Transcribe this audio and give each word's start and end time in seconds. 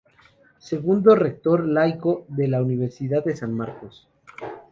Segundo 0.57 1.13
rector 1.15 1.67
laico 1.67 2.25
de 2.27 2.47
la 2.47 2.63
Universidad 2.63 3.23
de 3.23 3.35
San 3.35 3.53
Marcos. 3.53 4.09